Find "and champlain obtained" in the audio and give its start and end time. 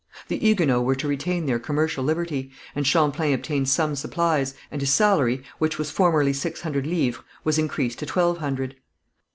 2.73-3.69